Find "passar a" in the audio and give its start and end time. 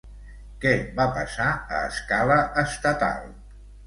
1.17-1.81